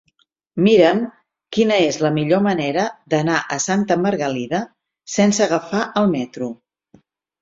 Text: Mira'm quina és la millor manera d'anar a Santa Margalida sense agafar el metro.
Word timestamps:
Mira'm 0.67 1.01
quina 1.57 1.77
és 1.89 1.99
la 2.05 2.11
millor 2.15 2.41
manera 2.47 2.85
d'anar 3.15 3.37
a 3.57 3.57
Santa 3.69 3.99
Margalida 4.07 4.63
sense 5.17 5.45
agafar 5.47 5.85
el 6.03 6.11
metro. 6.19 6.49